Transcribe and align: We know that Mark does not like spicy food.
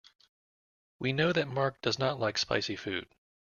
We 0.97 1.13
know 1.13 1.31
that 1.31 1.47
Mark 1.47 1.79
does 1.83 1.99
not 1.99 2.19
like 2.19 2.39
spicy 2.39 2.75
food. 2.75 3.07